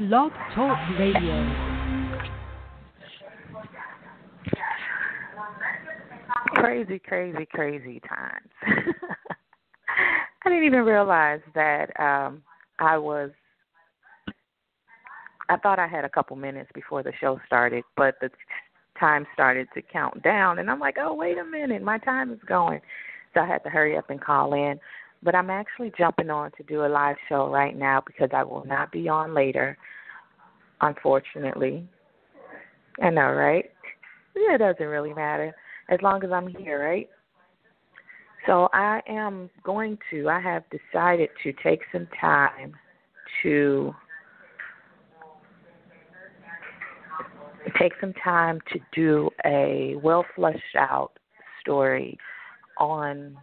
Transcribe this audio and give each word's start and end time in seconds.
Blog 0.00 0.32
Talk 0.54 0.78
Radio. 0.98 1.46
Crazy, 6.54 6.98
crazy, 6.98 7.46
crazy 7.52 8.00
times. 8.08 8.48
I 10.42 10.48
didn't 10.48 10.64
even 10.64 10.84
realize 10.84 11.40
that 11.54 11.90
um 12.00 12.42
I 12.78 12.96
was 12.96 13.30
I 15.50 15.58
thought 15.58 15.78
I 15.78 15.86
had 15.86 16.06
a 16.06 16.08
couple 16.08 16.34
minutes 16.34 16.70
before 16.74 17.02
the 17.02 17.12
show 17.20 17.38
started, 17.44 17.84
but 17.94 18.14
the 18.22 18.30
time 18.98 19.26
started 19.34 19.68
to 19.74 19.82
count 19.82 20.22
down 20.22 20.60
and 20.60 20.70
I'm 20.70 20.80
like, 20.80 20.96
"Oh, 20.98 21.12
wait 21.12 21.36
a 21.36 21.44
minute, 21.44 21.82
my 21.82 21.98
time 21.98 22.32
is 22.32 22.40
going." 22.46 22.80
So 23.34 23.40
I 23.40 23.46
had 23.46 23.62
to 23.64 23.68
hurry 23.68 23.98
up 23.98 24.08
and 24.08 24.18
call 24.18 24.54
in. 24.54 24.80
But 25.22 25.34
I'm 25.34 25.50
actually 25.50 25.92
jumping 25.98 26.30
on 26.30 26.50
to 26.52 26.62
do 26.62 26.84
a 26.84 26.88
live 26.88 27.16
show 27.28 27.50
right 27.50 27.76
now 27.76 28.02
because 28.06 28.30
I 28.32 28.42
will 28.42 28.64
not 28.64 28.90
be 28.90 29.08
on 29.08 29.34
later, 29.34 29.76
unfortunately. 30.80 31.86
I 33.02 33.10
know, 33.10 33.30
right? 33.32 33.70
It 34.34 34.58
doesn't 34.58 34.86
really 34.86 35.12
matter 35.12 35.54
as 35.90 36.00
long 36.02 36.24
as 36.24 36.30
I'm 36.30 36.48
here, 36.48 36.82
right? 36.82 37.08
So 38.46 38.68
I 38.72 39.00
am 39.06 39.50
going 39.62 39.98
to, 40.10 40.28
I 40.28 40.40
have 40.40 40.64
decided 40.70 41.28
to 41.42 41.52
take 41.62 41.80
some 41.92 42.08
time 42.18 42.72
to 43.42 43.94
take 47.78 47.92
some 48.00 48.12
time 48.24 48.58
to 48.72 48.78
do 48.94 49.30
a 49.44 49.94
well 50.02 50.24
fleshed 50.34 50.76
out 50.78 51.12
story 51.60 52.18
on 52.78 53.36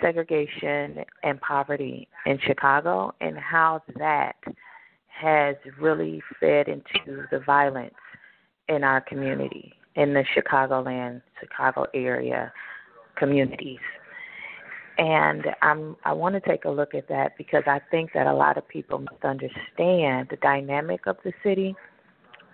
segregation 0.00 1.04
and 1.22 1.40
poverty 1.40 2.08
in 2.26 2.38
Chicago 2.46 3.14
and 3.20 3.36
how 3.38 3.82
that 3.98 4.36
has 5.08 5.56
really 5.80 6.22
fed 6.40 6.68
into 6.68 7.24
the 7.30 7.40
violence 7.40 7.94
in 8.68 8.84
our 8.84 9.00
community, 9.00 9.72
in 9.96 10.14
the 10.14 10.24
Chicagoland, 10.36 11.22
Chicago 11.40 11.86
area 11.94 12.52
communities. 13.16 13.80
And 14.98 15.44
I'm, 15.62 15.96
I 16.04 16.12
want 16.12 16.34
to 16.34 16.40
take 16.40 16.64
a 16.64 16.70
look 16.70 16.94
at 16.94 17.08
that 17.08 17.36
because 17.38 17.62
I 17.66 17.80
think 17.90 18.10
that 18.14 18.26
a 18.26 18.34
lot 18.34 18.58
of 18.58 18.66
people 18.68 18.98
must 18.98 19.24
understand 19.24 20.28
the 20.30 20.38
dynamic 20.42 21.06
of 21.06 21.16
the 21.24 21.32
city, 21.42 21.74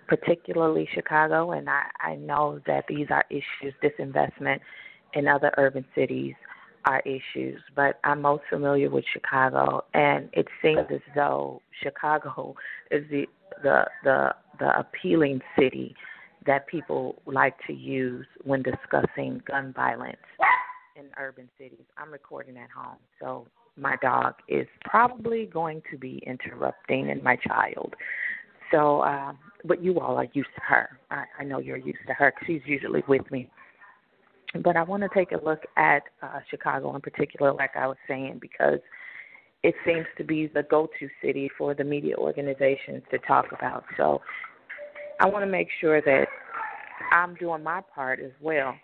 particularly 0.09 0.89
Chicago. 0.95 1.53
And 1.53 1.69
I, 1.71 1.85
I 2.01 2.17
know 2.17 2.61
that 2.67 2.85
these 2.87 3.07
are 3.11 3.25
issues, 3.31 3.75
disinvestment 3.83 4.61
in 5.15 5.27
other 5.27 5.53
urban 5.57 5.85
cities 5.95 6.35
are 6.85 7.01
issues, 7.01 7.61
but 7.75 7.99
I'm 8.05 8.23
most 8.23 8.43
familiar 8.51 8.91
with 8.91 9.05
Chicago, 9.13 9.85
and 9.95 10.29
it 10.33 10.47
seems 10.63 10.87
as 10.91 11.01
though 11.15 11.61
Chicago 11.83 12.55
is 12.91 13.05
the 13.11 13.27
the 13.63 13.85
the, 14.03 14.35
the 14.59 14.79
appealing 14.79 15.41
city 15.59 15.95
that 16.47 16.67
people 16.67 17.17
like 17.27 17.55
to 17.67 17.73
use 17.73 18.27
when 18.43 18.63
discussing 18.63 19.43
gun 19.47 19.73
violence 19.75 20.17
in 20.97 21.07
urban 21.19 21.49
cities. 21.59 21.87
I'm 21.97 22.13
recording 22.13 22.57
at 22.59 22.71
home, 22.71 22.99
so 23.21 23.47
my 23.77 23.97
dog 24.03 24.35
is 24.49 24.67
probably 24.85 25.47
going 25.47 25.83
to 25.91 25.99
be 25.99 26.23
interrupting, 26.27 27.11
and 27.11 27.23
my 27.23 27.37
child. 27.37 27.95
So, 28.71 29.03
um, 29.03 29.39
but 29.65 29.83
you 29.83 30.01
all 30.01 30.17
are 30.17 30.27
used 30.33 30.49
to 30.57 30.61
her. 30.67 30.99
I, 31.11 31.25
I 31.41 31.45
know 31.45 31.59
you're 31.59 31.77
used 31.77 32.07
to 32.09 32.15
her. 32.15 32.33
She's 32.47 32.63
usually 32.67 33.03
with 33.09 33.31
me 33.31 33.49
but 34.63 34.77
I 34.77 34.83
want 34.83 35.03
to 35.03 35.09
take 35.15 35.33
a 35.33 35.45
look 35.45 35.61
at 35.77 36.03
uh, 36.23 36.41
Chicago 36.51 36.95
in 36.95 37.01
particular, 37.01 37.53
like 37.53 37.77
I 37.77 37.87
was 37.87 37.97
saying, 38.07 38.39
because 38.41 38.79
it 39.63 39.75
seems 39.87 40.07
to 40.19 40.25
be 40.25 40.47
the 40.47 40.63
go 40.63 40.89
to 41.01 41.09
city 41.23 41.51
for 41.57 41.75
the 41.75 41.85
media 41.85 42.17
organizations 42.17 43.03
to 43.11 43.19
talk 43.19 43.47
about. 43.53 43.85
So 43.97 44.21
I 45.21 45.27
want 45.27 45.45
to 45.45 45.51
make 45.51 45.69
sure 45.81 46.01
that 46.03 46.27
I'm 47.13 47.35
doing 47.37 47.63
my 47.63 47.81
part 47.95 48.21
as 48.21 48.33
well 48.41 48.75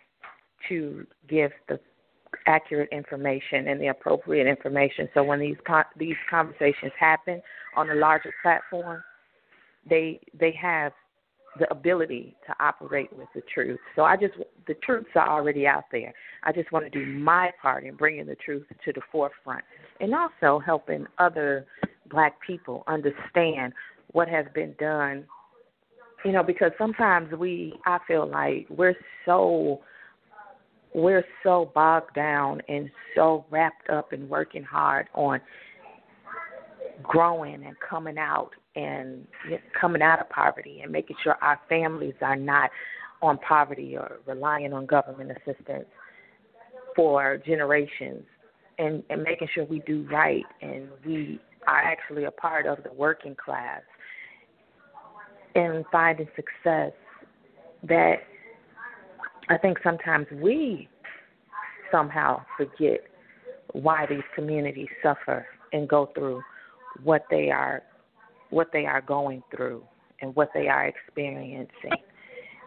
to 0.68 1.06
give 1.28 1.50
the 1.68 1.78
accurate 2.46 2.88
information 2.92 3.68
and 3.68 3.80
the 3.80 3.88
appropriate 3.88 4.46
information. 4.46 5.08
So 5.14 5.22
when 5.22 5.40
these 5.40 5.56
con- 5.66 5.84
these 5.96 6.16
conversations 6.28 6.92
happen 6.98 7.42
on 7.76 7.90
a 7.90 7.94
larger 7.94 8.32
platform, 8.42 9.02
they 9.88 10.20
they 10.38 10.52
have 10.60 10.92
the 11.58 11.70
ability 11.70 12.36
to 12.46 12.54
operate 12.60 13.10
with 13.16 13.28
the 13.34 13.42
truth. 13.52 13.78
So 13.96 14.02
I 14.02 14.16
just 14.16 14.34
the 14.66 14.74
truths 14.74 15.10
are 15.16 15.28
already 15.28 15.66
out 15.66 15.84
there. 15.90 16.12
I 16.44 16.52
just 16.52 16.70
want 16.72 16.84
to 16.84 16.90
do 16.90 17.04
my 17.06 17.50
part 17.60 17.84
in 17.84 17.96
bringing 17.96 18.26
the 18.26 18.36
truth 18.36 18.66
to 18.84 18.92
the 18.92 19.00
forefront 19.10 19.64
and 20.00 20.14
also 20.14 20.60
helping 20.64 21.06
other 21.18 21.66
black 22.10 22.34
people 22.46 22.84
understand 22.86 23.72
what 24.12 24.28
has 24.28 24.46
been 24.54 24.74
done. 24.78 25.24
You 26.24 26.32
know, 26.32 26.42
because 26.42 26.70
sometimes 26.78 27.32
we 27.36 27.74
I 27.86 27.98
feel 28.06 28.28
like 28.28 28.66
we're 28.68 28.96
so 29.24 29.80
we're 30.94 31.24
so 31.42 31.70
bogged 31.74 32.14
down 32.14 32.60
and 32.68 32.90
so 33.14 33.44
wrapped 33.50 33.88
up 33.90 34.12
in 34.12 34.28
working 34.28 34.62
hard 34.62 35.08
on 35.14 35.40
growing 37.02 37.64
and 37.64 37.76
coming 37.80 38.18
out 38.18 38.50
and 38.76 39.26
coming 39.78 40.02
out 40.02 40.20
of 40.20 40.28
poverty 40.30 40.80
and 40.82 40.92
making 40.92 41.16
sure 41.22 41.36
our 41.42 41.58
families 41.68 42.14
are 42.20 42.36
not 42.36 42.70
on 43.22 43.38
poverty 43.38 43.96
or 43.96 44.20
relying 44.26 44.72
on 44.72 44.86
government 44.86 45.30
assistance 45.30 45.86
for 46.96 47.38
generations 47.38 48.24
and, 48.78 49.02
and 49.10 49.22
making 49.22 49.48
sure 49.54 49.64
we 49.64 49.80
do 49.80 50.06
right 50.10 50.44
and 50.62 50.88
we 51.04 51.40
are 51.66 51.78
actually 51.78 52.24
a 52.24 52.30
part 52.30 52.66
of 52.66 52.82
the 52.82 52.92
working 52.92 53.34
class 53.34 53.82
and 55.54 55.84
finding 55.90 56.28
success 56.36 56.92
that 57.82 58.16
I 59.48 59.58
think 59.58 59.78
sometimes 59.82 60.26
we 60.32 60.88
somehow 61.90 62.42
forget 62.56 63.00
why 63.72 64.06
these 64.06 64.22
communities 64.34 64.88
suffer 65.02 65.46
and 65.72 65.88
go 65.88 66.10
through 66.14 66.42
what 67.02 67.24
they 67.30 67.50
are 67.50 67.82
what 68.50 68.68
they 68.72 68.84
are 68.84 69.00
going 69.00 69.42
through 69.54 69.82
and 70.20 70.34
what 70.34 70.50
they 70.52 70.68
are 70.68 70.86
experiencing. 70.86 71.68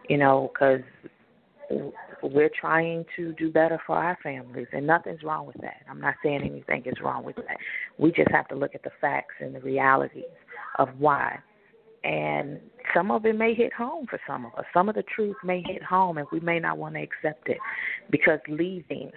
You 0.08 0.18
know, 0.18 0.50
because 0.52 0.80
we're 2.22 2.50
trying 2.58 3.04
to 3.16 3.32
do 3.34 3.50
better 3.50 3.80
for 3.86 3.96
our 3.96 4.18
families, 4.22 4.66
and 4.72 4.86
nothing's 4.86 5.22
wrong 5.22 5.46
with 5.46 5.56
that. 5.62 5.82
I'm 5.88 6.00
not 6.00 6.14
saying 6.22 6.42
anything 6.42 6.82
is 6.86 7.00
wrong 7.02 7.24
with 7.24 7.36
that. 7.36 7.56
We 7.98 8.12
just 8.12 8.30
have 8.30 8.48
to 8.48 8.54
look 8.54 8.74
at 8.74 8.82
the 8.82 8.90
facts 9.00 9.34
and 9.40 9.54
the 9.54 9.60
realities 9.60 10.24
of 10.78 10.88
why. 10.98 11.38
And 12.02 12.60
some 12.94 13.10
of 13.10 13.24
it 13.24 13.36
may 13.36 13.54
hit 13.54 13.72
home 13.72 14.06
for 14.08 14.20
some 14.26 14.44
of 14.44 14.54
us. 14.58 14.64
Some 14.74 14.90
of 14.90 14.94
the 14.94 15.04
truth 15.14 15.36
may 15.42 15.62
hit 15.66 15.82
home, 15.82 16.18
and 16.18 16.26
we 16.30 16.40
may 16.40 16.58
not 16.58 16.76
want 16.76 16.96
to 16.96 17.02
accept 17.02 17.48
it 17.48 17.58
because 18.10 18.40
leaving 18.46 19.10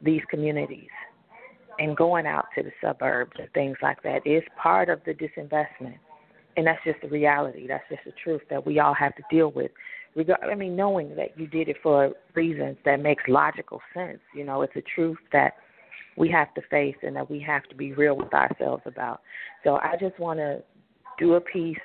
these 0.00 0.22
communities 0.30 0.88
and 1.80 1.96
going 1.96 2.26
out 2.26 2.44
to 2.54 2.62
the 2.62 2.70
suburbs 2.80 3.32
and 3.38 3.50
things 3.52 3.76
like 3.82 4.02
that 4.02 4.24
is 4.26 4.42
part 4.62 4.88
of 4.90 5.00
the 5.06 5.12
disinvestment. 5.12 5.96
And 6.56 6.66
that's 6.66 6.84
just 6.84 7.00
the 7.00 7.08
reality. 7.08 7.66
That's 7.66 7.84
just 7.88 8.04
the 8.04 8.12
truth 8.22 8.42
that 8.50 8.64
we 8.64 8.78
all 8.78 8.94
have 8.94 9.16
to 9.16 9.22
deal 9.30 9.50
with. 9.50 9.70
I 10.42 10.54
mean, 10.54 10.76
knowing 10.76 11.16
that 11.16 11.38
you 11.38 11.46
did 11.46 11.68
it 11.68 11.76
for 11.82 12.12
reasons 12.34 12.76
that 12.84 13.00
makes 13.00 13.24
logical 13.28 13.80
sense. 13.94 14.18
You 14.34 14.44
know, 14.44 14.60
it's 14.62 14.76
a 14.76 14.82
truth 14.94 15.18
that 15.32 15.54
we 16.16 16.28
have 16.30 16.52
to 16.54 16.60
face 16.70 16.96
and 17.02 17.16
that 17.16 17.30
we 17.30 17.40
have 17.40 17.62
to 17.70 17.74
be 17.74 17.92
real 17.94 18.16
with 18.16 18.34
ourselves 18.34 18.82
about. 18.84 19.22
So 19.64 19.76
I 19.76 19.94
just 19.98 20.18
want 20.18 20.38
to 20.38 20.62
do 21.18 21.34
a 21.34 21.40
piece 21.40 21.78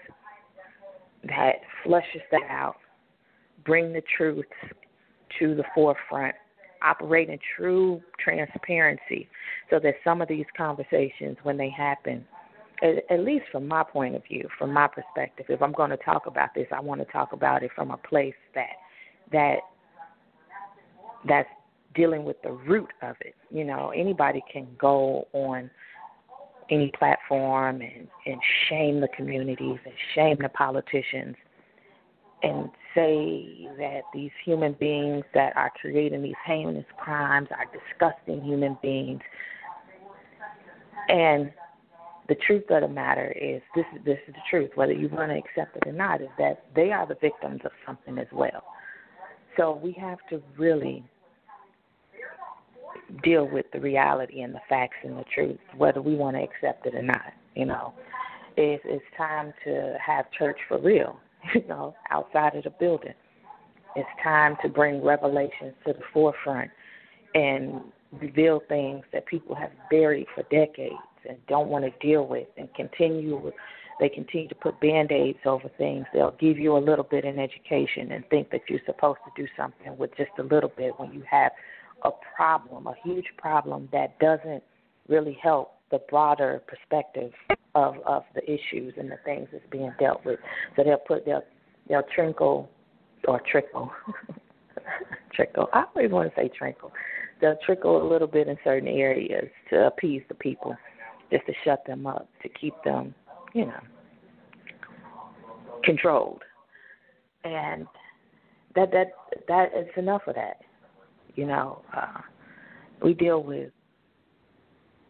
that 1.24 1.56
flushes 1.84 2.22
that 2.32 2.50
out, 2.50 2.76
bring 3.64 3.94
the 3.94 4.04
truth 4.18 4.46
to 5.40 5.56
the 5.56 5.64
forefront, 5.74 6.36
operate 6.84 7.30
in 7.30 7.40
true 7.56 8.02
transparency 8.20 9.28
so 9.70 9.80
that 9.80 9.96
some 10.04 10.22
of 10.22 10.28
these 10.28 10.46
conversations, 10.56 11.38
when 11.44 11.58
they 11.58 11.70
happen, 11.70 12.26
at, 12.84 13.10
at 13.10 13.20
least 13.22 13.46
from 13.52 13.68
my 13.68 13.84
point 13.84 14.16
of 14.16 14.24
view, 14.24 14.48
from 14.58 14.74
my 14.74 14.88
perspective, 14.88 15.46
if 15.50 15.62
I'm 15.62 15.72
going 15.72 15.92
to 15.92 15.98
talk 15.98 16.26
about 16.28 16.50
this, 16.54 16.68
I 16.72 16.80
want 16.80 17.02
to 17.02 17.12
talk 17.12 17.34
about 17.34 17.64
it 17.64 17.72
from 17.76 17.92
a 17.92 17.98
place 17.98 18.36
that 18.54 18.74
that 19.32 19.58
that's 21.28 21.50
dealing 21.96 22.26
with 22.26 22.42
the 22.44 22.52
root 22.52 22.90
of 23.02 23.16
it. 23.22 23.36
You 23.50 23.64
know, 23.64 23.92
anybody 23.96 24.44
can 24.52 24.68
go 24.80 25.28
on 25.34 25.70
any 26.70 26.92
platform 26.98 27.82
and, 27.82 28.08
and 28.26 28.42
shame 28.70 29.00
the 29.00 29.08
communities 29.16 29.80
and 29.86 29.94
shame 30.14 30.38
the 30.42 30.50
politicians 30.50 31.36
and 32.44 32.70
say 32.94 33.68
that 33.78 34.02
these 34.14 34.32
human 34.44 34.74
beings 34.74 35.24
that 35.34 35.56
are 35.56 35.72
creating 35.80 36.22
these 36.22 36.34
heinous 36.46 36.86
crimes 36.98 37.48
are 37.52 37.66
disgusting 37.66 38.42
human 38.42 38.78
beings. 38.82 39.22
And 41.10 41.52
the 42.28 42.36
truth 42.36 42.64
of 42.70 42.82
the 42.82 42.88
matter 42.88 43.32
is 43.40 43.62
this 43.76 43.86
is 43.96 44.04
this 44.06 44.18
is 44.28 44.34
the 44.34 44.42
truth, 44.50 44.72
whether 44.76 44.94
you 44.94 45.10
want 45.10 45.32
to 45.32 45.38
accept 45.38 45.78
it 45.78 45.88
or 45.88 45.92
not, 45.92 46.22
is 46.22 46.30
that 46.38 46.66
they 46.76 46.92
are 46.92 47.06
the 47.06 47.18
victims 47.22 47.62
of 47.66 47.72
something 47.86 48.18
as 48.18 48.28
well. 48.32 48.64
So 49.58 49.80
we 49.82 49.94
have 49.94 50.18
to 50.30 50.42
really 50.58 51.04
deal 53.24 53.48
with 53.48 53.66
the 53.72 53.80
reality 53.80 54.42
and 54.42 54.54
the 54.54 54.62
facts 54.68 54.98
and 55.04 55.18
the 55.18 55.26
truth, 55.34 55.60
whether 55.78 56.02
we 56.02 56.16
want 56.16 56.36
to 56.36 56.44
accept 56.44 56.86
it 56.88 56.96
or 56.96 57.04
not, 57.04 57.34
you 57.56 57.66
know. 57.66 57.94
is 58.58 58.80
it's 58.86 59.06
time 59.18 59.54
to 59.64 59.98
have 60.04 60.32
church 60.32 60.58
for 60.68 60.80
real, 60.80 61.20
you 61.56 61.66
know, 61.68 61.96
outside 62.12 62.56
of 62.56 62.64
the 62.64 62.70
building. 62.72 63.14
It's 63.96 64.10
time 64.24 64.58
to 64.62 64.70
bring 64.70 65.04
revelations 65.04 65.74
to 65.86 65.94
the 65.94 66.02
forefront 66.14 66.70
and 67.34 67.82
reveal 68.12 68.62
things 68.68 69.04
that 69.14 69.26
people 69.26 69.56
have 69.56 69.72
buried 69.90 70.28
for 70.34 70.44
decades 70.44 70.96
and 71.28 71.38
don't 71.48 71.70
want 71.70 71.86
to 71.86 71.92
deal 72.06 72.28
with 72.28 72.48
and 72.58 72.74
continue 72.74 73.38
with 73.38 73.54
they 74.00 74.10
continue 74.10 74.48
to 74.50 74.56
put 74.56 74.80
band-aids 74.82 75.40
over 75.46 75.70
things. 75.78 76.06
They'll 76.14 76.36
give 76.40 76.58
you 76.58 76.76
a 76.76 76.80
little 76.80 77.06
bit 77.06 77.24
in 77.24 77.40
education 77.40 78.12
and 78.12 78.26
think 78.30 78.50
that 78.52 78.62
you're 78.68 78.82
supposed 78.86 79.20
to 79.26 79.42
do 79.42 79.48
something 79.56 79.98
with 79.98 80.16
just 80.18 80.32
a 80.38 80.44
little 80.44 80.72
bit 80.76 81.00
when 81.00 81.14
you 81.14 81.24
have 81.30 81.54
a 82.04 82.10
problem, 82.36 82.88
a 82.88 82.96
huge 83.04 83.28
problem 83.38 83.88
that 83.92 84.20
doesn't 84.20 84.64
really 85.08 85.38
help 85.42 85.75
the 85.92 86.00
broader 86.10 86.62
perspective 86.68 87.32
of 87.76 87.96
of 88.06 88.24
the 88.34 88.44
issues 88.44 88.94
and 88.98 89.10
the 89.12 89.18
things 89.26 89.48
that's 89.52 89.64
being 89.72 89.94
dealt 90.00 90.26
with. 90.26 90.40
So 90.76 90.84
they'll 90.84 90.98
put 90.98 91.26
they'll 91.26 91.44
they'll 91.88 92.04
trinkle 92.18 92.68
or 93.28 93.42
trickle 93.52 93.92
trickle. 95.34 95.70
I 95.74 95.86
always 95.96 96.12
want 96.12 96.34
to 96.34 96.42
say 96.42 96.50
trinkle. 96.50 96.92
They'll 97.42 97.58
trickle 97.66 98.02
a 98.02 98.08
little 98.08 98.28
bit 98.28 98.48
in 98.48 98.58
certain 98.64 98.88
areas 98.88 99.50
to 99.70 99.88
appease 99.88 100.22
the 100.30 100.36
people, 100.36 100.76
just 101.32 101.46
to 101.48 101.54
shut 101.64 101.86
them 101.86 102.08
up, 102.08 102.30
to 102.44 102.50
keep 102.50 102.74
them, 102.84 103.14
you 103.54 103.66
know, 103.66 103.82
controlled. 105.84 106.42
And 107.44 107.86
that 108.76 108.92
that 108.92 109.08
that 109.48 109.70
is 109.78 109.88
enough 109.98 110.22
of 110.28 110.36
that. 110.36 110.62
You 111.36 111.46
know, 111.46 111.82
uh, 111.96 112.22
we 113.04 113.14
deal 113.14 113.44
with 113.44 113.72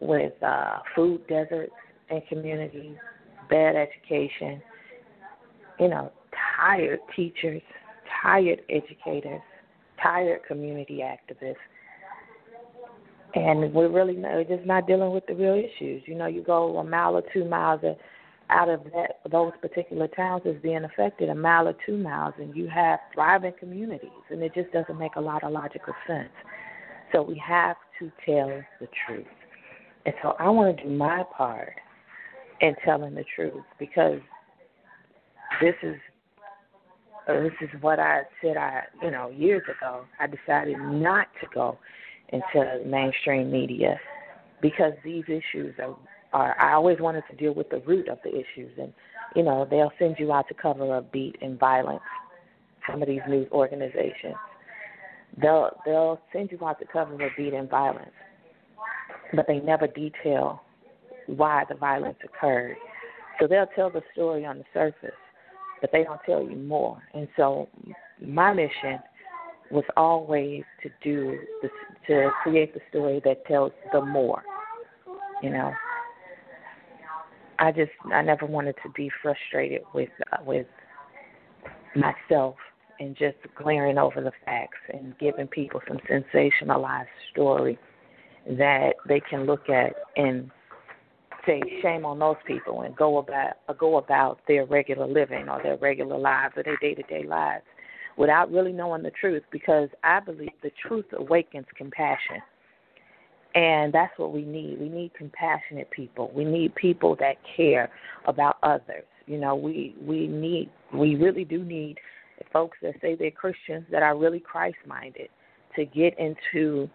with 0.00 0.32
uh, 0.42 0.78
food 0.94 1.26
deserts 1.26 1.72
in 2.10 2.20
communities, 2.28 2.96
bad 3.48 3.74
education, 3.76 4.62
you 5.80 5.88
know, 5.88 6.12
tired 6.56 7.00
teachers, 7.14 7.62
tired 8.22 8.60
educators, 8.68 9.40
tired 10.02 10.40
community 10.46 11.02
activists. 11.02 11.54
And 13.34 13.72
we're 13.72 13.90
really 13.90 14.16
not, 14.16 14.32
we're 14.32 14.56
just 14.56 14.66
not 14.66 14.86
dealing 14.86 15.12
with 15.12 15.26
the 15.26 15.34
real 15.34 15.54
issues. 15.54 16.02
You 16.06 16.14
know, 16.14 16.26
you 16.26 16.42
go 16.42 16.78
a 16.78 16.84
mile 16.84 17.16
or 17.16 17.22
two 17.34 17.44
miles 17.44 17.80
out 18.48 18.68
of 18.68 18.84
that 18.84 19.18
those 19.30 19.52
particular 19.60 20.08
towns 20.08 20.42
is 20.44 20.56
being 20.62 20.84
affected, 20.84 21.28
a 21.28 21.34
mile 21.34 21.68
or 21.68 21.74
two 21.84 21.96
miles, 21.96 22.34
and 22.38 22.54
you 22.56 22.68
have 22.68 23.00
thriving 23.12 23.52
communities, 23.58 24.10
and 24.30 24.42
it 24.42 24.54
just 24.54 24.72
doesn't 24.72 24.98
make 24.98 25.16
a 25.16 25.20
lot 25.20 25.42
of 25.42 25.52
logical 25.52 25.94
sense. 26.06 26.30
So 27.12 27.22
we 27.22 27.40
have 27.46 27.76
to 27.98 28.10
tell 28.24 28.62
the 28.80 28.88
truth. 29.06 29.26
And 30.06 30.14
so 30.22 30.34
I 30.38 30.48
want 30.48 30.76
to 30.76 30.84
do 30.84 30.88
my 30.88 31.24
part 31.36 31.74
in 32.60 32.74
telling 32.84 33.14
the 33.16 33.24
truth 33.34 33.64
because 33.78 34.20
this 35.60 35.74
is 35.82 35.96
this 37.26 37.52
is 37.60 37.68
what 37.80 37.98
I 37.98 38.22
said 38.40 38.56
I 38.56 38.82
you 39.02 39.10
know 39.10 39.30
years 39.30 39.62
ago. 39.64 40.04
I 40.20 40.28
decided 40.28 40.78
not 40.78 41.26
to 41.40 41.48
go 41.52 41.76
into 42.28 42.82
mainstream 42.86 43.50
media 43.50 43.98
because 44.62 44.92
these 45.04 45.24
issues 45.24 45.74
are 45.80 45.96
are 46.32 46.56
I 46.60 46.74
always 46.74 47.00
wanted 47.00 47.24
to 47.28 47.36
deal 47.36 47.52
with 47.52 47.68
the 47.70 47.80
root 47.80 48.08
of 48.08 48.18
the 48.22 48.30
issues 48.30 48.70
and 48.78 48.92
you 49.34 49.42
know 49.42 49.66
they'll 49.68 49.92
send 49.98 50.16
you 50.20 50.32
out 50.32 50.46
to 50.48 50.54
cover 50.54 50.96
a 50.96 51.02
beat 51.02 51.34
in 51.40 51.58
violence. 51.58 52.00
Some 52.88 53.02
of 53.02 53.08
these 53.08 53.22
news 53.28 53.48
organizations 53.50 54.36
they'll 55.42 55.70
they'll 55.84 56.20
send 56.32 56.52
you 56.52 56.64
out 56.64 56.78
to 56.78 56.86
cover 56.86 57.14
a 57.14 57.30
beat 57.36 57.54
in 57.54 57.66
violence 57.66 58.12
but 59.34 59.46
they 59.46 59.60
never 59.60 59.86
detail 59.86 60.62
why 61.26 61.64
the 61.68 61.74
violence 61.74 62.18
occurred. 62.24 62.76
So 63.40 63.46
they'll 63.46 63.66
tell 63.74 63.90
the 63.90 64.02
story 64.12 64.44
on 64.44 64.58
the 64.58 64.64
surface, 64.72 65.16
but 65.80 65.90
they 65.92 66.04
don't 66.04 66.20
tell 66.24 66.42
you 66.42 66.56
more. 66.56 67.02
And 67.14 67.28
so 67.36 67.68
my 68.24 68.52
mission 68.52 68.98
was 69.70 69.84
always 69.96 70.62
to 70.82 70.90
do 71.02 71.38
this, 71.62 71.70
to 72.06 72.30
create 72.42 72.72
the 72.72 72.80
story 72.90 73.20
that 73.24 73.44
tells 73.46 73.72
the 73.92 74.00
more. 74.00 74.42
You 75.42 75.50
know, 75.50 75.72
I 77.58 77.72
just 77.72 77.90
I 78.06 78.22
never 78.22 78.46
wanted 78.46 78.76
to 78.84 78.90
be 78.94 79.10
frustrated 79.22 79.82
with 79.92 80.08
uh, 80.32 80.38
with 80.44 80.66
myself 81.94 82.56
and 83.00 83.16
just 83.16 83.36
glaring 83.56 83.98
over 83.98 84.22
the 84.22 84.32
facts 84.44 84.78
and 84.92 85.18
giving 85.18 85.46
people 85.46 85.80
some 85.86 85.98
sensationalized 86.10 87.06
story 87.32 87.78
that 88.50 88.94
they 89.08 89.20
can 89.20 89.44
look 89.44 89.68
at 89.68 89.94
and 90.16 90.50
say 91.46 91.60
shame 91.82 92.04
on 92.04 92.18
those 92.18 92.36
people 92.46 92.82
and 92.82 92.94
go 92.96 93.18
about 93.18 93.54
go 93.78 93.98
about 93.98 94.40
their 94.48 94.66
regular 94.66 95.06
living 95.06 95.48
or 95.48 95.62
their 95.62 95.76
regular 95.76 96.18
lives 96.18 96.54
or 96.56 96.62
their 96.62 96.76
day 96.78 96.94
to 96.94 97.02
day 97.04 97.24
lives 97.24 97.64
without 98.16 98.50
really 98.50 98.72
knowing 98.72 99.02
the 99.02 99.10
truth 99.10 99.42
because 99.50 99.88
I 100.02 100.20
believe 100.20 100.50
the 100.62 100.72
truth 100.86 101.06
awakens 101.12 101.66
compassion. 101.76 102.42
And 103.54 103.92
that's 103.92 104.12
what 104.18 104.32
we 104.32 104.42
need. 104.42 104.78
We 104.78 104.88
need 104.88 105.12
compassionate 105.14 105.90
people. 105.90 106.30
We 106.34 106.44
need 106.44 106.74
people 106.74 107.16
that 107.20 107.36
care 107.56 107.90
about 108.26 108.58
others. 108.62 109.04
You 109.26 109.38
know, 109.38 109.56
we 109.56 109.94
we 110.00 110.26
need 110.26 110.70
we 110.92 111.16
really 111.16 111.44
do 111.44 111.64
need 111.64 111.96
folks 112.52 112.76
that 112.82 112.94
say 113.00 113.14
they're 113.14 113.30
Christians 113.30 113.86
that 113.90 114.02
are 114.02 114.16
really 114.16 114.40
Christ 114.40 114.76
minded 114.86 115.28
to 115.74 115.84
get 115.84 116.18
into 116.18 116.88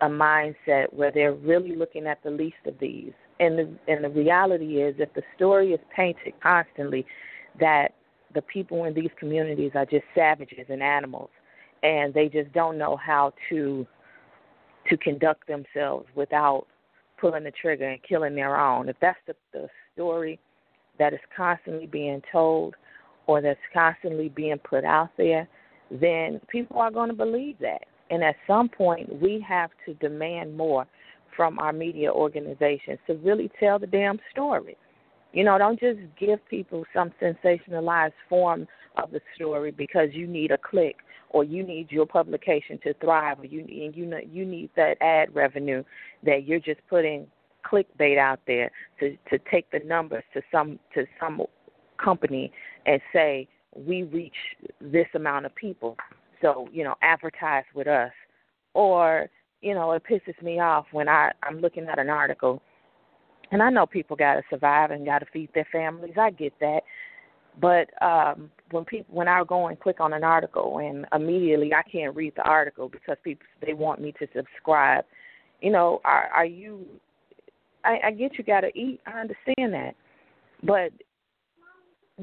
a 0.00 0.08
mindset 0.08 0.92
where 0.92 1.10
they're 1.10 1.34
really 1.34 1.76
looking 1.76 2.06
at 2.06 2.22
the 2.22 2.30
least 2.30 2.56
of 2.66 2.74
these. 2.80 3.12
And 3.38 3.58
the 3.58 3.68
and 3.88 4.04
the 4.04 4.08
reality 4.08 4.82
is 4.82 4.94
if 4.98 5.12
the 5.14 5.22
story 5.36 5.72
is 5.72 5.80
painted 5.94 6.34
constantly 6.42 7.06
that 7.58 7.94
the 8.34 8.42
people 8.42 8.84
in 8.84 8.94
these 8.94 9.10
communities 9.18 9.72
are 9.74 9.86
just 9.86 10.04
savages 10.14 10.66
and 10.68 10.82
animals 10.82 11.30
and 11.82 12.12
they 12.14 12.28
just 12.28 12.52
don't 12.52 12.78
know 12.78 12.96
how 12.96 13.32
to 13.48 13.86
to 14.88 14.96
conduct 14.96 15.46
themselves 15.46 16.06
without 16.14 16.66
pulling 17.20 17.44
the 17.44 17.50
trigger 17.50 17.88
and 17.88 18.02
killing 18.02 18.34
their 18.34 18.58
own. 18.58 18.88
If 18.88 18.96
that's 19.00 19.18
the, 19.26 19.34
the 19.52 19.68
story 19.94 20.38
that 20.98 21.12
is 21.12 21.20
constantly 21.36 21.86
being 21.86 22.22
told 22.32 22.74
or 23.26 23.40
that's 23.40 23.60
constantly 23.72 24.30
being 24.30 24.58
put 24.58 24.84
out 24.84 25.10
there, 25.16 25.46
then 25.90 26.40
people 26.48 26.78
are 26.78 26.90
going 26.90 27.08
to 27.08 27.14
believe 27.14 27.56
that. 27.60 27.84
And 28.10 28.24
at 28.24 28.36
some 28.46 28.68
point, 28.68 29.20
we 29.20 29.44
have 29.48 29.70
to 29.86 29.94
demand 29.94 30.56
more 30.56 30.86
from 31.36 31.58
our 31.58 31.72
media 31.72 32.10
organizations 32.12 32.98
to 33.06 33.14
really 33.14 33.50
tell 33.58 33.78
the 33.78 33.86
damn 33.86 34.18
story. 34.32 34.76
You 35.32 35.44
know, 35.44 35.56
don't 35.58 35.78
just 35.78 36.00
give 36.18 36.44
people 36.48 36.84
some 36.92 37.12
sensationalized 37.22 38.12
form 38.28 38.66
of 38.96 39.12
the 39.12 39.20
story 39.36 39.70
because 39.70 40.08
you 40.12 40.26
need 40.26 40.50
a 40.50 40.58
click 40.58 40.96
or 41.30 41.44
you 41.44 41.62
need 41.62 41.90
your 41.90 42.06
publication 42.06 42.78
to 42.82 42.92
thrive 42.94 43.38
or 43.38 43.46
you 43.46 43.62
need 43.62 43.94
you 43.94 44.04
know 44.04 44.18
you 44.30 44.44
need 44.44 44.68
that 44.74 45.00
ad 45.00 45.32
revenue 45.34 45.82
that 46.24 46.44
you're 46.44 46.58
just 46.58 46.80
putting 46.88 47.26
clickbait 47.64 48.18
out 48.18 48.40
there 48.46 48.70
to 48.98 49.16
to 49.30 49.38
take 49.50 49.70
the 49.70 49.78
numbers 49.86 50.24
to 50.34 50.42
some 50.50 50.78
to 50.92 51.06
some 51.20 51.40
company 52.02 52.50
and 52.86 53.00
say 53.12 53.46
we 53.76 54.02
reach 54.04 54.34
this 54.80 55.06
amount 55.14 55.46
of 55.46 55.54
people 55.54 55.96
so 56.42 56.68
you 56.72 56.84
know 56.84 56.94
advertise 57.02 57.64
with 57.74 57.86
us. 57.86 58.12
Or 58.74 59.28
you 59.60 59.74
know 59.74 59.92
it 59.92 60.02
pisses 60.10 60.40
me 60.42 60.60
off 60.60 60.86
when 60.92 61.08
i 61.08 61.30
i'm 61.42 61.60
looking 61.60 61.86
at 61.86 61.98
an 61.98 62.08
article 62.08 62.62
and 63.52 63.62
i 63.62 63.70
know 63.70 63.86
people 63.86 64.16
got 64.16 64.34
to 64.34 64.42
survive 64.48 64.90
and 64.90 65.06
got 65.06 65.18
to 65.20 65.26
feed 65.32 65.50
their 65.54 65.68
families 65.70 66.14
i 66.18 66.30
get 66.30 66.52
that. 66.60 66.80
But 67.60 67.90
um 68.02 68.50
when 68.70 68.84
people 68.84 69.14
when 69.14 69.28
i 69.28 69.42
go 69.44 69.66
and 69.66 69.78
click 69.78 70.00
on 70.00 70.12
an 70.12 70.24
article 70.24 70.78
and 70.78 71.06
immediately 71.12 71.72
i 71.74 71.82
can't 71.90 72.16
read 72.16 72.32
the 72.36 72.42
article 72.42 72.88
because 72.88 73.16
people 73.22 73.46
they 73.64 73.74
want 73.74 74.00
me 74.00 74.12
to 74.18 74.26
subscribe 74.34 75.04
you 75.60 75.70
know 75.70 76.00
are 76.04 76.28
are 76.32 76.46
you 76.46 76.86
i 77.84 77.98
i 78.06 78.10
get 78.10 78.38
you 78.38 78.44
got 78.44 78.60
to 78.60 78.78
eat 78.78 79.00
i 79.06 79.20
understand 79.20 79.74
that. 79.74 79.94
But 80.62 80.92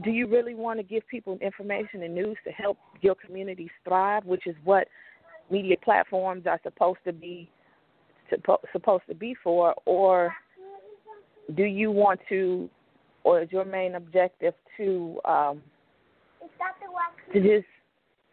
do 0.03 0.11
you 0.11 0.27
really 0.27 0.55
want 0.55 0.79
to 0.79 0.83
give 0.83 1.07
people 1.07 1.37
information 1.41 2.03
and 2.03 2.13
news 2.13 2.37
to 2.43 2.51
help 2.51 2.77
your 3.01 3.15
communities 3.15 3.69
thrive, 3.83 4.25
which 4.25 4.45
is 4.47 4.55
what 4.63 4.87
media 5.49 5.75
platforms 5.83 6.45
are 6.45 6.59
supposed 6.63 6.99
to 7.05 7.13
be 7.13 7.49
supposed 8.73 9.03
to 9.07 9.15
be 9.15 9.33
for, 9.41 9.73
or 9.85 10.33
do 11.55 11.63
you 11.63 11.89
want 11.89 12.19
to, 12.27 12.69
or 13.23 13.41
is 13.41 13.51
your 13.51 13.63
main 13.63 13.95
objective 13.95 14.53
to 14.75 15.19
um, 15.23 15.61
to 17.33 17.39
just 17.39 17.65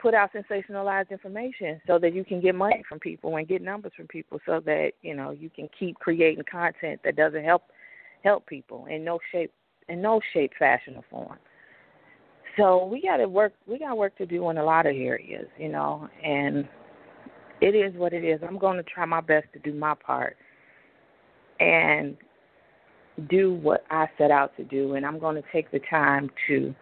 put 0.00 0.14
out 0.14 0.30
sensationalized 0.33 1.11
information 1.11 1.80
so 1.87 1.99
that 1.99 2.12
you 2.12 2.25
can 2.25 2.40
get 2.40 2.54
money 2.54 2.83
from 2.88 2.99
people 2.99 3.37
and 3.37 3.47
get 3.47 3.62
numbers 3.62 3.92
from 3.97 4.09
people, 4.09 4.40
so 4.44 4.61
that 4.64 4.90
you 5.02 5.14
know 5.14 5.30
you 5.30 5.49
can 5.49 5.68
keep 5.78 5.97
creating 6.00 6.42
content 6.50 7.00
that 7.04 7.14
doesn't 7.14 7.44
help 7.44 7.62
help 8.25 8.44
people 8.47 8.87
in 8.87 9.04
no 9.04 9.21
shape 9.30 9.52
in 9.88 10.02
no 10.02 10.21
shape, 10.33 10.50
fashion, 10.59 10.97
or 10.97 11.04
form 11.09 11.38
so 12.56 12.84
we 12.84 13.00
got 13.02 13.18
to 13.18 13.28
work. 13.28 13.52
We 13.66 13.78
got 13.78 13.96
work 13.96 14.16
to 14.18 14.26
do 14.26 14.50
in 14.50 14.58
a 14.58 14.64
lot 14.64 14.87
of 14.87 14.94
areas, 14.94 15.46
you 15.58 15.68
know, 15.68 16.08
and 16.23 16.68
it 17.61 17.75
is 17.75 17.94
what 17.96 18.12
it 18.12 18.25
is. 18.25 18.40
I'm 18.46 18.58
going 18.58 18.76
to 18.76 18.82
try 18.82 19.04
my 19.04 19.20
best 19.20 19.46
to 19.54 19.58
do 19.58 19.73
my 19.73 19.94
part, 19.94 20.37
and 21.61 22.16
do 23.28 23.54
what 23.54 23.84
I 23.90 24.06
set 24.18 24.30
out 24.30 24.56
to 24.56 24.64
do, 24.64 24.94
and 24.94 25.06
I'm 25.06 25.18
going 25.18 25.37
to 25.37 25.49
take 25.52 25.70
the 25.70 25.80
time 25.88 26.30
to 26.49 26.75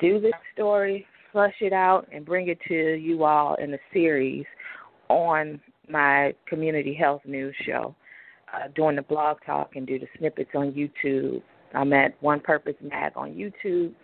do 0.00 0.20
this 0.20 0.32
story, 0.54 1.06
flush 1.30 1.54
it 1.60 1.72
out, 1.72 2.08
and 2.12 2.24
bring 2.24 2.48
it 2.48 2.58
to 2.68 2.74
you 2.74 3.24
all 3.24 3.56
in 3.56 3.74
a 3.74 3.78
series 3.92 4.46
on 5.08 5.60
my 5.88 6.34
community 6.46 6.94
health 6.94 7.20
news 7.26 7.54
show. 7.66 7.94
Uh, 8.54 8.68
doing 8.74 8.96
the 8.96 9.02
blog 9.02 9.38
talk 9.46 9.76
and 9.76 9.86
do 9.86 9.98
the 9.98 10.06
snippets 10.18 10.50
on 10.54 10.72
YouTube. 10.72 11.40
I'm 11.74 11.92
at 11.94 12.22
One 12.22 12.38
Purpose 12.38 12.74
Mag 12.82 13.12
on 13.16 13.30
YouTube. 13.30 13.94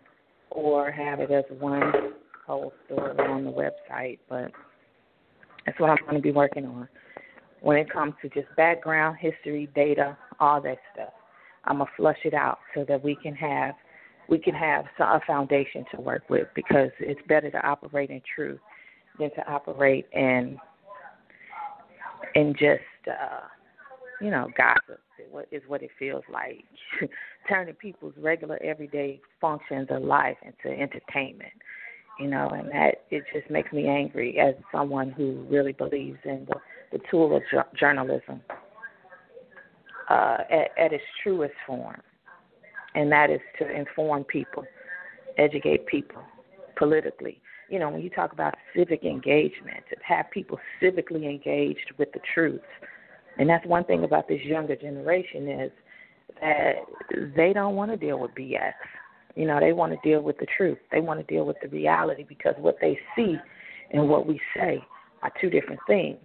or 0.52 0.92
have 0.92 1.20
it 1.20 1.32
as 1.32 1.44
one 1.60 2.14
whole 2.46 2.72
story 2.86 3.18
on 3.20 3.44
the 3.44 3.52
website. 3.52 4.20
But 4.30 4.52
that's 5.66 5.78
what 5.80 5.90
I'm 5.90 5.98
going 6.06 6.16
to 6.16 6.22
be 6.22 6.32
working 6.32 6.66
on 6.66 6.88
when 7.62 7.78
it 7.78 7.92
comes 7.92 8.14
to 8.22 8.30
just 8.30 8.48
background, 8.56 9.18
history, 9.20 9.70
data, 9.76 10.18
all 10.40 10.62
that 10.62 10.78
stuff. 10.94 11.14
I'm 11.66 11.80
gonna 11.80 11.90
flush 11.98 12.20
it 12.24 12.34
out 12.34 12.60
so 12.74 12.86
that 12.88 13.04
we 13.04 13.16
can 13.16 13.36
have 13.36 13.76
we 14.30 14.38
can 14.38 14.54
have 14.54 14.86
a 15.00 15.20
foundation 15.26 15.86
to 15.94 16.02
work 16.02 16.30
with 16.30 16.48
because 16.54 16.90
it's 17.00 17.20
better 17.28 17.50
to 17.52 17.66
operate 17.66 18.10
in 18.10 18.22
truth 18.36 18.60
than 19.20 19.30
to 19.32 19.52
operate 19.52 20.06
in 20.14 20.58
in 22.38 22.54
just 22.54 23.08
uh 23.08 23.48
you 24.22 24.32
know 24.32 24.50
gossip 24.58 25.02
is 25.52 25.62
what 25.68 25.82
it 25.82 25.90
feels 26.00 26.24
like. 26.32 26.64
Turning 27.50 27.74
people's 27.76 28.14
regular 28.18 28.58
everyday 28.64 29.20
functions 29.42 29.88
of 29.90 30.04
life 30.04 30.38
into 30.44 30.78
entertainment 30.78 31.54
you 32.20 32.28
know 32.28 32.50
and 32.50 32.70
that 32.72 33.04
it 33.12 33.24
just 33.34 33.50
makes 33.50 33.72
me 33.72 33.88
angry 33.88 34.40
as 34.40 34.56
someone 34.72 35.12
who 35.12 35.46
really 35.50 35.74
believes 35.74 36.20
in 36.26 36.48
the, 36.48 36.98
the 36.98 37.04
tool 37.10 37.36
of 37.36 37.44
ju- 37.52 37.78
journalism 37.80 38.42
uh, 40.10 40.38
at, 40.50 40.70
at 40.78 40.94
its 40.94 41.04
truest 41.24 41.54
form. 41.66 42.02
And 42.96 43.12
that 43.12 43.30
is 43.30 43.42
to 43.60 43.70
inform 43.70 44.24
people 44.24 44.66
educate 45.38 45.86
people 45.86 46.24
politically 46.78 47.40
you 47.70 47.80
know 47.80 47.90
when 47.90 48.02
you 48.02 48.10
talk 48.10 48.34
about 48.34 48.56
civic 48.76 49.04
engagement 49.04 49.84
to 49.90 49.96
have 50.04 50.30
people 50.32 50.60
civically 50.82 51.30
engaged 51.30 51.92
with 51.98 52.12
the 52.14 52.20
truth 52.34 52.62
and 53.38 53.50
that's 53.50 53.66
one 53.66 53.84
thing 53.84 54.04
about 54.04 54.28
this 54.28 54.42
younger 54.44 54.76
generation 54.76 55.48
is 55.48 55.72
that 56.42 56.74
they 57.36 57.54
don't 57.54 57.76
want 57.76 57.92
to 57.92 57.98
deal 57.98 58.20
with 58.20 58.32
BS. 58.32 58.74
You 59.36 59.46
know, 59.46 59.60
they 59.60 59.74
want 59.74 59.94
to 59.94 60.10
deal 60.10 60.22
with 60.22 60.38
the 60.40 60.48
truth. 60.58 60.80
They 60.92 61.00
want 61.00 61.20
to 61.20 61.34
deal 61.34 61.46
with 61.46 61.58
the 61.62 61.70
reality 61.70 62.26
because 62.28 62.56
what 62.58 62.78
they 62.82 62.98
see 63.16 63.36
and 63.92 64.10
what 64.10 64.26
we 64.26 64.40
say 64.56 64.84
are 65.22 65.32
two 65.40 65.50
different 65.50 65.80
things. 65.88 66.18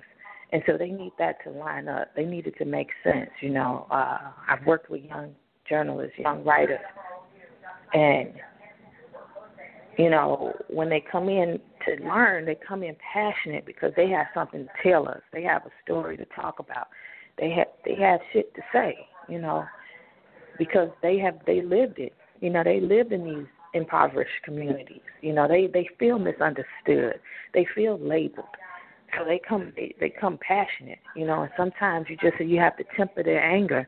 And 0.52 0.62
so 0.66 0.76
they 0.76 0.90
need 0.90 1.12
that 1.18 1.42
to 1.44 1.50
line 1.50 1.88
up. 1.88 2.08
They 2.14 2.24
need 2.24 2.46
it 2.46 2.56
to 2.58 2.64
make 2.64 2.88
sense. 3.04 3.30
You 3.40 3.50
know, 3.50 3.86
uh, 3.90 4.18
I've 4.48 4.64
worked 4.66 4.90
with 4.90 5.02
young 5.02 5.34
journalists, 5.68 6.18
young 6.18 6.44
writers, 6.44 6.80
and 7.94 8.32
you 9.98 10.08
know, 10.08 10.52
when 10.68 10.88
they 10.88 11.00
come 11.00 11.28
in 11.28 11.60
to 11.86 12.04
learn, 12.04 12.46
they 12.46 12.56
come 12.66 12.82
in 12.82 12.96
passionate 13.12 13.66
because 13.66 13.92
they 13.96 14.08
have 14.08 14.26
something 14.34 14.64
to 14.64 14.90
tell 14.90 15.08
us. 15.08 15.20
They 15.32 15.42
have 15.42 15.66
a 15.66 15.70
story 15.84 16.16
to 16.16 16.24
talk 16.26 16.58
about. 16.58 16.88
They 17.38 17.50
have 17.50 17.68
they 17.84 17.94
have 18.02 18.20
shit 18.32 18.54
to 18.54 18.62
say, 18.72 19.06
you 19.28 19.40
know, 19.40 19.64
because 20.58 20.88
they 21.02 21.18
have 21.18 21.38
they 21.46 21.62
lived 21.62 21.98
it. 21.98 22.14
You 22.40 22.50
know, 22.50 22.64
they 22.64 22.80
lived 22.80 23.12
in 23.12 23.24
these 23.24 23.46
impoverished 23.74 24.42
communities. 24.44 25.00
You 25.20 25.32
know, 25.32 25.48
they 25.48 25.66
they 25.66 25.88
feel 25.98 26.18
misunderstood. 26.18 27.20
They 27.54 27.66
feel 27.74 27.98
labeled. 27.98 28.46
So 29.18 29.24
they 29.26 29.40
come 29.46 29.72
they, 29.76 29.94
they 30.00 30.08
come 30.08 30.38
passionate, 30.46 30.98
you 31.14 31.26
know, 31.26 31.42
and 31.42 31.50
sometimes 31.56 32.06
you 32.08 32.16
just 32.16 32.40
you 32.40 32.58
have 32.58 32.76
to 32.78 32.84
temper 32.96 33.22
their 33.22 33.42
anger 33.42 33.86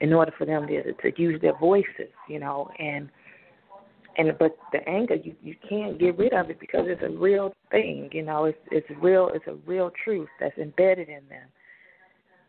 in 0.00 0.12
order 0.12 0.32
for 0.36 0.44
them 0.44 0.66
to 0.66 0.92
to 0.92 1.20
use 1.20 1.40
their 1.40 1.56
voices, 1.58 2.10
you 2.28 2.38
know, 2.38 2.70
and 2.78 3.08
and 4.18 4.32
but 4.38 4.56
the 4.72 4.86
anger 4.88 5.14
you 5.14 5.34
you 5.42 5.54
can't 5.68 5.98
get 5.98 6.16
rid 6.18 6.32
of 6.32 6.50
it 6.50 6.58
because 6.58 6.86
it's 6.86 7.02
a 7.02 7.18
real 7.18 7.52
thing 7.70 8.08
you 8.12 8.22
know 8.22 8.44
it's 8.44 8.58
it's 8.70 8.86
real 9.00 9.30
it's 9.34 9.46
a 9.46 9.54
real 9.66 9.90
truth 10.04 10.28
that's 10.40 10.56
embedded 10.58 11.08
in 11.08 11.26
them 11.28 11.48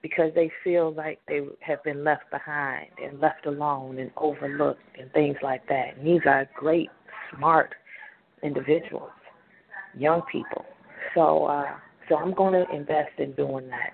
because 0.02 0.32
they 0.36 0.52
feel 0.64 0.94
like 0.94 1.20
they 1.28 1.42
have 1.60 1.84
been 1.84 2.04
left 2.04 2.30
behind 2.32 2.88
and 3.04 3.20
left 3.20 3.46
alone 3.46 3.98
and 3.98 4.12
overlooked 4.16 4.80
and 4.98 5.12
things 5.12 5.36
like 5.42 5.68
that. 5.68 5.98
And 5.98 6.06
these 6.06 6.22
are 6.26 6.48
great 6.56 6.90
smart 7.36 7.74
individuals 8.44 9.10
young 9.98 10.22
people. 10.32 10.66
So 11.16 11.46
uh 11.46 11.76
so 12.10 12.16
i'm 12.16 12.34
going 12.34 12.54
to 12.54 12.76
invest 12.76 13.12
in 13.18 13.34
doing 13.34 13.68
that 13.70 13.92